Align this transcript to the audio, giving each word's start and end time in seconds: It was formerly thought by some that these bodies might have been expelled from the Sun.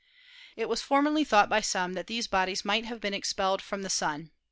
It 0.57 0.67
was 0.67 0.81
formerly 0.81 1.23
thought 1.23 1.47
by 1.47 1.61
some 1.61 1.93
that 1.93 2.07
these 2.07 2.25
bodies 2.25 2.65
might 2.65 2.85
have 2.85 2.99
been 2.99 3.13
expelled 3.13 3.61
from 3.61 3.83
the 3.83 3.87
Sun. 3.91 4.31